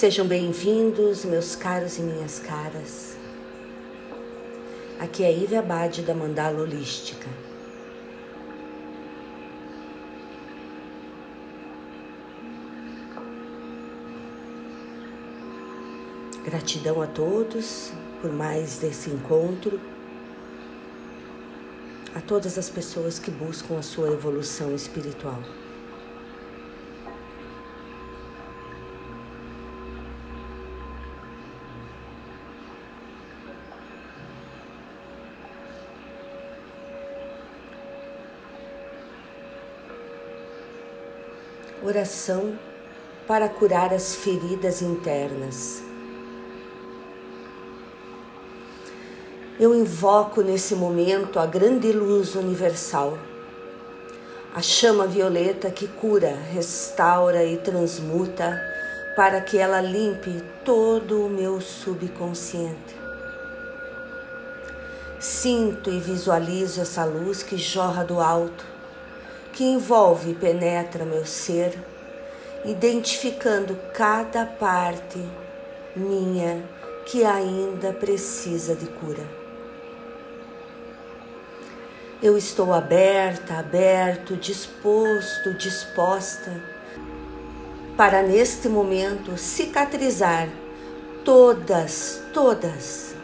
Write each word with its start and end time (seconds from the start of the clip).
Sejam 0.00 0.26
bem-vindos, 0.26 1.26
meus 1.26 1.54
caros 1.54 1.98
e 1.98 2.00
minhas 2.00 2.38
caras. 2.38 3.18
Aqui 4.98 5.22
é 5.22 5.30
Ive 5.30 5.56
Abade 5.56 6.00
da 6.00 6.14
Mandala 6.14 6.62
Holística. 6.62 7.28
Gratidão 16.46 17.02
a 17.02 17.06
todos 17.06 17.92
por 18.22 18.32
mais 18.32 18.78
desse 18.78 19.10
encontro, 19.10 19.78
a 22.14 22.22
todas 22.22 22.56
as 22.56 22.70
pessoas 22.70 23.18
que 23.18 23.30
buscam 23.30 23.78
a 23.78 23.82
sua 23.82 24.08
evolução 24.08 24.74
espiritual. 24.74 25.42
Oração 41.82 42.58
para 43.26 43.48
curar 43.48 43.94
as 43.94 44.14
feridas 44.14 44.82
internas. 44.82 45.82
Eu 49.58 49.74
invoco 49.74 50.42
nesse 50.42 50.74
momento 50.74 51.38
a 51.38 51.46
grande 51.46 51.90
luz 51.90 52.34
universal, 52.34 53.18
a 54.54 54.60
chama 54.60 55.06
violeta 55.06 55.70
que 55.70 55.88
cura, 55.88 56.36
restaura 56.52 57.42
e 57.46 57.56
transmuta 57.56 58.60
para 59.16 59.40
que 59.40 59.56
ela 59.56 59.80
limpe 59.80 60.44
todo 60.62 61.24
o 61.24 61.30
meu 61.30 61.62
subconsciente. 61.62 62.94
Sinto 65.18 65.90
e 65.90 65.98
visualizo 65.98 66.82
essa 66.82 67.06
luz 67.06 67.42
que 67.42 67.56
jorra 67.56 68.04
do 68.04 68.20
alto 68.20 68.69
que 69.52 69.64
envolve 69.64 70.30
e 70.30 70.34
penetra 70.34 71.04
meu 71.04 71.24
ser, 71.26 71.76
identificando 72.64 73.76
cada 73.92 74.44
parte 74.46 75.18
minha 75.96 76.62
que 77.06 77.24
ainda 77.24 77.92
precisa 77.92 78.74
de 78.74 78.86
cura. 78.86 79.40
Eu 82.22 82.36
estou 82.36 82.72
aberta, 82.72 83.54
aberto, 83.54 84.36
disposto, 84.36 85.54
disposta 85.54 86.62
para 87.96 88.22
neste 88.22 88.68
momento 88.68 89.36
cicatrizar 89.38 90.48
todas, 91.24 92.22
todas, 92.32 93.14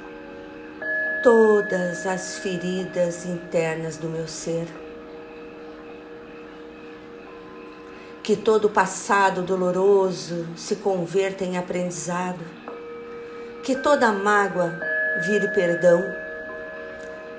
todas 1.23 2.07
as 2.07 2.39
feridas 2.39 3.27
internas 3.27 3.99
do 3.99 4.09
meu 4.09 4.27
ser 4.27 4.86
que 8.27 8.35
todo 8.35 8.69
passado 8.69 9.41
doloroso 9.41 10.49
se 10.57 10.75
converta 10.75 11.45
em 11.45 11.57
aprendizado, 11.57 12.45
que 13.63 13.77
toda 13.77 14.11
mágoa 14.11 14.81
vire 15.25 15.47
perdão, 15.55 16.03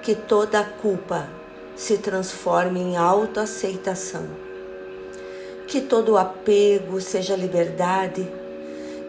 que 0.02 0.15
toda 0.15 0.63
culpa 0.63 1.27
se 1.75 1.97
transforme 1.97 2.80
em 2.80 2.95
autoaceitação, 2.95 4.25
que 5.67 5.81
todo 5.81 6.17
apego 6.17 7.02
seja 7.02 7.36
liberdade, 7.36 8.25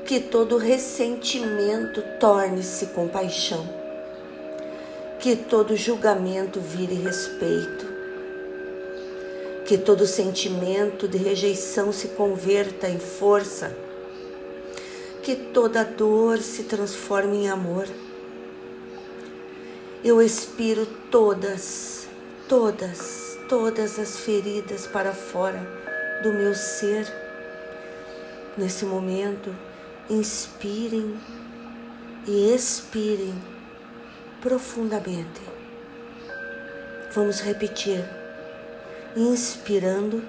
que 0.04 0.18
todo 0.18 0.58
ressentimento 0.58 2.02
torne-se 2.18 2.86
compaixão, 2.86 3.64
que 5.20 5.36
todo 5.36 5.76
julgamento 5.76 6.58
vire 6.58 6.96
respeito, 6.96 7.97
que 9.68 9.76
todo 9.76 10.06
sentimento 10.06 11.06
de 11.06 11.18
rejeição 11.18 11.92
se 11.92 12.08
converta 12.08 12.88
em 12.88 12.98
força, 12.98 13.76
que 15.22 15.36
toda 15.36 15.84
dor 15.84 16.38
se 16.38 16.62
transforme 16.62 17.44
em 17.44 17.50
amor. 17.50 17.86
Eu 20.02 20.22
expiro 20.22 20.86
todas, 21.10 22.08
todas, 22.48 23.36
todas 23.46 23.98
as 23.98 24.20
feridas 24.20 24.86
para 24.86 25.12
fora 25.12 25.60
do 26.22 26.32
meu 26.32 26.54
ser. 26.54 27.06
Nesse 28.56 28.86
momento, 28.86 29.54
inspirem 30.08 31.14
e 32.26 32.54
expirem 32.54 33.34
profundamente. 34.40 35.42
Vamos 37.12 37.40
repetir 37.40 38.17
inspirando, 39.18 40.22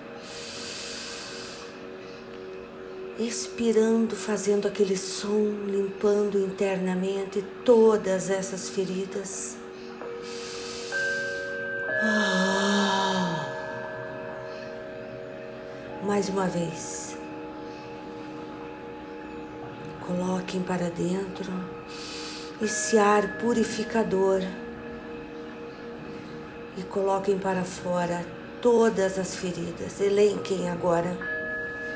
expirando, 3.19 4.15
fazendo 4.15 4.67
aquele 4.67 4.97
som, 4.97 5.51
limpando 5.67 6.39
internamente 6.39 7.43
todas 7.63 8.31
essas 8.31 8.69
feridas. 8.69 9.57
Ah. 12.01 13.45
Mais 16.03 16.27
uma 16.29 16.47
vez. 16.47 17.15
Coloquem 20.07 20.63
para 20.63 20.89
dentro 20.89 21.51
esse 22.59 22.97
ar 22.97 23.37
purificador 23.37 24.41
e 26.75 26.81
coloquem 26.81 27.37
para 27.37 27.63
fora 27.63 28.38
todas 28.61 29.17
as 29.17 29.35
feridas. 29.35 29.99
Elenquem 29.99 30.69
agora, 30.69 31.17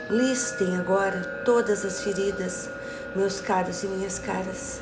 listem 0.10 0.76
agora 0.78 1.42
todas 1.46 1.86
as 1.86 2.02
feridas, 2.02 2.70
meus 3.16 3.40
caros 3.40 3.84
e 3.84 3.88
minhas 3.88 4.20
caras, 4.20 4.82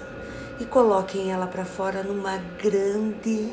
e 0.60 0.66
coloquem 0.66 1.32
ela 1.32 1.48
para 1.48 1.66
fora 1.66 2.04
numa 2.04 2.38
grande, 2.62 3.52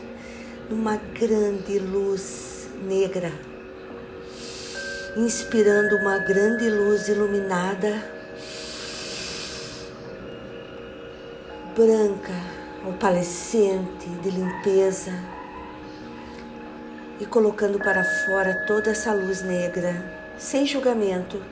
numa 0.68 0.96
grande 0.96 1.78
luz 1.78 2.68
negra, 2.82 3.32
inspirando 5.16 5.96
uma 5.96 6.18
grande 6.18 6.68
luz 6.70 7.08
iluminada, 7.08 8.18
branca, 11.74 12.34
opalescente, 12.86 14.08
de 14.22 14.30
limpeza 14.30 15.37
e 17.20 17.26
colocando 17.26 17.78
para 17.78 18.04
fora 18.04 18.64
toda 18.66 18.90
essa 18.90 19.12
luz 19.12 19.42
negra, 19.42 20.04
sem 20.38 20.64
julgamento, 20.64 21.42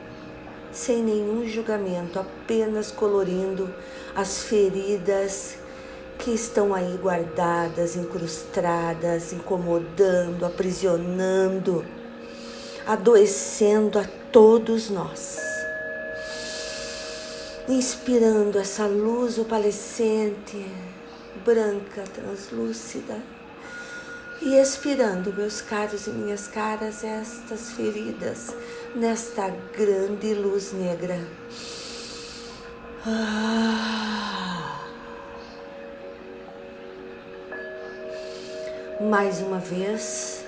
sem 0.71 1.03
nenhum 1.03 1.47
julgamento, 1.47 2.19
apenas 2.19 2.91
colorindo 2.91 3.73
as 4.15 4.43
feridas 4.43 5.57
que 6.19 6.31
estão 6.31 6.73
aí 6.73 6.97
guardadas, 6.97 7.95
incrustadas, 7.95 9.33
incomodando, 9.33 10.45
aprisionando, 10.45 11.85
adoecendo 12.85 13.99
a 13.99 14.05
todos 14.31 14.89
nós. 14.89 15.37
Inspirando 17.67 18.57
essa 18.57 18.87
luz 18.87 19.37
opalescente, 19.37 20.65
branca, 21.43 22.03
translúcida 22.13 23.36
e 24.41 24.55
expirando, 24.55 25.33
meus 25.33 25.61
caros 25.61 26.07
e 26.07 26.11
minhas 26.11 26.47
caras, 26.47 27.03
estas 27.03 27.71
feridas 27.71 28.53
nesta 28.95 29.49
grande 29.75 30.33
luz 30.33 30.73
negra. 30.73 31.19
Ah. 33.05 33.87
Mais 38.99 39.39
uma 39.39 39.59
vez, 39.59 40.43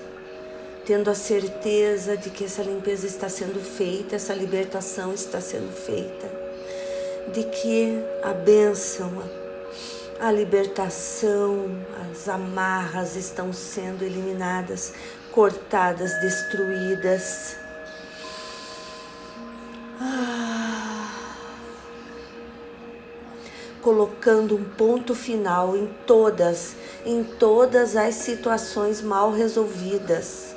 tendo 0.86 1.10
a 1.10 1.16
certeza 1.16 2.18
de 2.18 2.32
que 2.32 2.46
essa 2.46 2.64
limpeza 2.64 3.06
está 3.06 3.30
sendo 3.30 3.64
feita, 3.64 4.16
essa 4.16 4.34
libertação 4.34 5.14
está 5.14 5.40
sendo 5.40 5.72
feita, 5.72 6.28
de 7.32 7.44
que 7.44 8.04
a 8.24 8.34
bênção, 8.34 9.24
a 10.20 10.32
libertação, 10.32 11.80
as 12.12 12.28
amarras 12.28 13.16
estão 13.16 13.54
sendo 13.54 14.04
eliminadas, 14.04 14.94
cortadas, 15.32 16.20
destruídas. 16.20 17.56
Ah, 20.02 21.12
colocando 23.82 24.58
um 24.58 24.64
ponto 24.64 25.16
final 25.16 25.78
em 25.78 25.88
todas, 26.06 26.76
em 27.06 27.24
todas 27.24 27.96
as 27.96 28.16
situações 28.16 29.02
mal 29.02 29.32
resolvidas. 29.32 30.54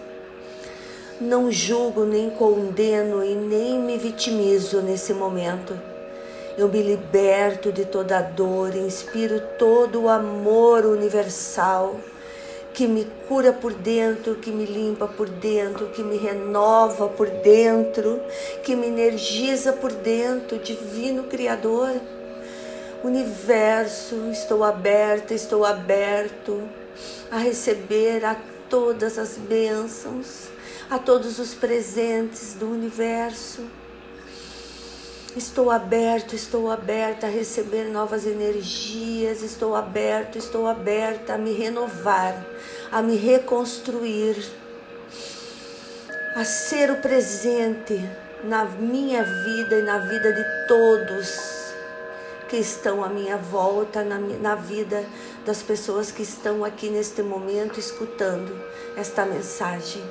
Não 1.20 1.52
julgo 1.52 2.04
nem 2.04 2.30
condeno 2.30 3.22
e 3.22 3.36
nem 3.36 3.78
me 3.78 3.96
vitimizo 3.96 4.82
nesse 4.82 5.14
momento 5.14 5.91
Eu 6.56 6.68
me 6.68 6.82
liberto 6.82 7.72
de 7.72 7.86
toda 7.86 8.20
dor, 8.20 8.74
inspiro 8.74 9.40
todo 9.58 10.02
o 10.02 10.08
amor 10.08 10.84
universal 10.84 11.98
que 12.74 12.86
me 12.86 13.04
cura 13.28 13.52
por 13.52 13.72
dentro, 13.72 14.36
que 14.36 14.50
me 14.50 14.64
limpa 14.64 15.06
por 15.06 15.28
dentro, 15.28 15.88
que 15.88 16.02
me 16.02 16.16
renova 16.16 17.08
por 17.08 17.28
dentro, 17.28 18.20
que 18.62 18.74
me 18.74 18.86
energiza 18.86 19.72
por 19.72 19.92
dentro, 19.92 20.58
divino 20.58 21.24
Criador. 21.24 21.92
Universo, 23.04 24.30
estou 24.30 24.62
aberta, 24.62 25.34
estou 25.34 25.64
aberto 25.64 26.62
a 27.30 27.38
receber 27.38 28.24
a 28.24 28.36
todas 28.68 29.18
as 29.18 29.36
bênçãos, 29.36 30.48
a 30.88 30.98
todos 30.98 31.38
os 31.38 31.52
presentes 31.52 32.54
do 32.54 32.70
universo. 32.70 33.62
Estou 35.34 35.70
aberto, 35.70 36.34
estou 36.34 36.70
aberta 36.70 37.26
a 37.26 37.30
receber 37.30 37.84
novas 37.84 38.26
energias, 38.26 39.42
estou 39.42 39.74
aberto, 39.74 40.36
estou 40.36 40.66
aberta 40.66 41.34
a 41.34 41.38
me 41.38 41.54
renovar, 41.54 42.44
a 42.90 43.00
me 43.00 43.16
reconstruir, 43.16 44.36
a 46.36 46.44
ser 46.44 46.90
o 46.90 46.96
presente 46.96 47.98
na 48.44 48.66
minha 48.66 49.22
vida 49.22 49.78
e 49.78 49.82
na 49.82 49.98
vida 49.98 50.34
de 50.34 50.44
todos 50.68 51.62
que 52.50 52.58
estão 52.58 53.02
à 53.02 53.08
minha 53.08 53.38
volta, 53.38 54.04
na, 54.04 54.18
na 54.18 54.54
vida 54.54 55.02
das 55.46 55.62
pessoas 55.62 56.10
que 56.10 56.22
estão 56.22 56.62
aqui 56.62 56.90
neste 56.90 57.22
momento 57.22 57.80
escutando 57.80 58.54
esta 58.98 59.24
mensagem. 59.24 60.02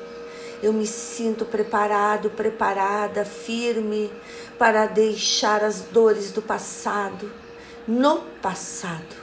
Eu 0.62 0.72
me 0.72 0.86
sinto 0.86 1.46
preparado, 1.46 2.30
preparada, 2.30 3.26
firme 3.26 4.12
para 4.58 4.86
deixar 4.86 5.64
as 5.64 5.82
dores 5.82 6.32
do 6.32 6.42
passado 6.42 7.32
no 7.88 8.20
passado, 8.42 9.16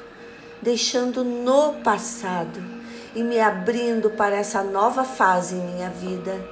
deixando 0.61 1.25
no 1.25 1.75
passado 1.85 2.61
e 3.15 3.23
me 3.23 3.41
abrindo 3.41 4.11
para 4.11 4.37
essa 4.37 4.63
nova 4.63 5.05
fase 5.05 5.55
em 5.55 5.61
minha 5.61 5.91
vida, 5.91 6.45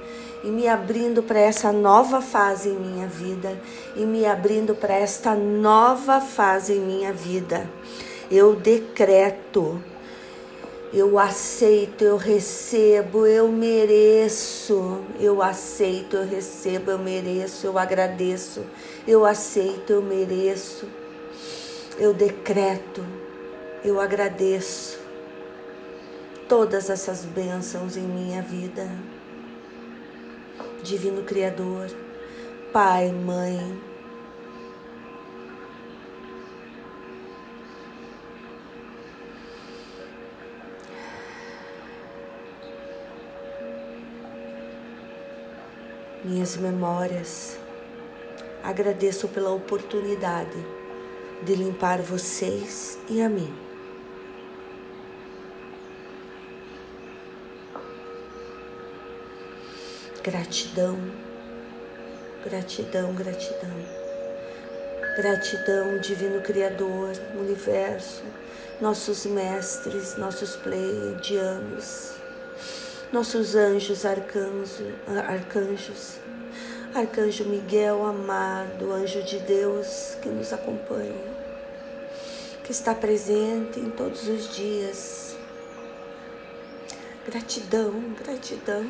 e 0.43 0.47
me 0.47 0.67
abrindo 0.67 1.23
para 1.23 1.39
essa 1.39 1.71
nova 1.71 2.21
fase 2.21 2.69
em 2.69 2.75
minha 2.75 3.07
vida, 3.07 3.59
e 3.95 4.05
me 4.05 4.25
abrindo 4.25 4.75
para 4.75 4.93
esta 4.93 5.35
nova 5.35 6.19
fase 6.21 6.73
em 6.73 6.79
minha 6.79 7.13
vida. 7.13 7.69
Eu 8.29 8.55
decreto 8.55 9.81
eu 10.93 11.19
aceito, 11.19 12.03
eu 12.03 12.15
recebo, 12.15 13.25
eu 13.25 13.47
mereço. 13.49 15.01
Eu 15.19 15.41
aceito, 15.41 16.15
eu 16.15 16.25
recebo, 16.25 16.91
eu 16.91 16.99
mereço, 16.99 17.67
eu 17.67 17.77
agradeço. 17.77 18.63
Eu 19.07 19.25
aceito, 19.25 19.91
eu 19.91 20.01
mereço. 20.01 20.87
Eu 21.97 22.13
decreto, 22.13 23.05
eu 23.83 23.99
agradeço 23.99 24.99
todas 26.47 26.89
essas 26.89 27.25
bênçãos 27.25 27.97
em 27.97 28.03
minha 28.03 28.41
vida. 28.41 28.87
Divino 30.83 31.23
Criador, 31.23 31.89
Pai, 32.71 33.11
Mãe, 33.11 33.81
minhas 46.27 46.57
memórias. 46.57 47.57
Agradeço 48.61 49.29
pela 49.29 49.51
oportunidade 49.51 50.57
de 51.43 51.55
limpar 51.55 52.01
vocês 52.01 52.99
e 53.09 53.21
a 53.21 53.29
mim. 53.29 53.53
Gratidão, 60.21 60.97
gratidão, 62.43 63.13
gratidão. 63.13 64.07
Gratidão, 65.15 65.97
Divino 65.99 66.41
Criador, 66.41 67.11
Universo, 67.39 68.23
nossos 68.79 69.25
mestres, 69.25 70.15
nossos 70.17 70.55
pleiadianos 70.57 72.17
nossos 73.11 73.55
anjos, 73.55 74.05
arcanjos, 74.05 74.81
arcanjos, 75.27 76.17
arcanjo 76.93 77.45
Miguel 77.45 78.05
amado, 78.05 78.91
anjo 78.91 79.23
de 79.23 79.39
Deus 79.39 80.17
que 80.21 80.27
nos 80.27 80.51
acompanha, 80.51 81.15
que 82.63 82.71
está 82.71 82.93
presente 82.93 83.79
em 83.79 83.89
todos 83.89 84.27
os 84.27 84.53
dias. 84.53 85.37
Gratidão, 87.25 87.93
gratidão 88.23 88.85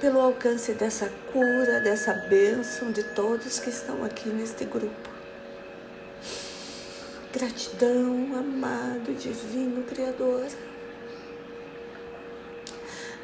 pelo 0.00 0.18
alcance 0.20 0.72
dessa 0.72 1.10
cura, 1.32 1.80
dessa 1.80 2.12
bênção 2.12 2.90
de 2.90 3.02
todos 3.14 3.58
que 3.58 3.70
estão 3.70 4.04
aqui 4.04 4.28
neste 4.28 4.64
grupo. 4.64 5.10
Gratidão, 7.32 8.36
amado, 8.36 9.14
divino 9.14 9.82
Criador. 9.84 10.46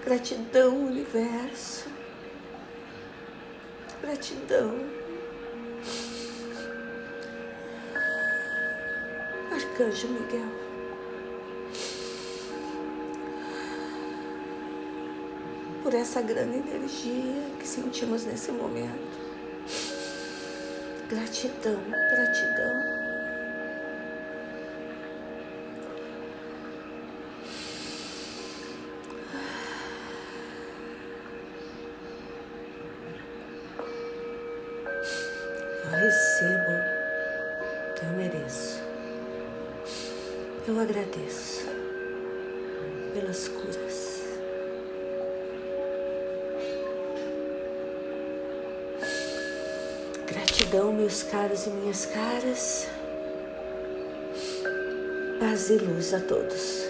Gratidão, 0.05 0.87
universo. 0.87 1.87
Gratidão. 4.01 4.75
Arcanjo 9.53 10.09
Miguel. 10.09 10.49
Por 15.83 15.95
essa 15.95 16.23
grande 16.23 16.59
energia 16.59 17.43
que 17.59 17.67
sentimos 17.67 18.25
nesse 18.25 18.53
momento. 18.53 19.19
Gratidão, 21.09 21.81
gratidão. 22.11 22.98
Eu 38.03 38.13
mereço. 38.13 38.81
Eu 40.67 40.79
agradeço 40.79 41.67
pelas 43.15 43.49
curas. 43.49 44.23
Gratidão, 50.27 50.93
meus 50.93 51.23
caros 51.23 51.67
e 51.67 51.71
minhas 51.71 52.07
caras. 52.07 52.87
Paz 55.41 55.71
e 55.71 55.79
luz 55.79 56.13
a 56.13 56.21
todos. 56.21 56.88